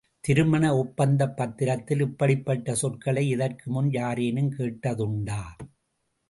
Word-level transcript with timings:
திருமண 0.23 0.75
ஒப்பந்தப் 0.75 1.35
பத்திரத்தில் 1.37 1.99
இப்படிப்பட்ட 1.99 2.75
சொற்களை 2.75 3.29
இதற்கு 3.29 3.71
முன் 3.71 3.91
யாரேனும் 3.91 4.51
கேட்டதுன்டா? 4.51 5.41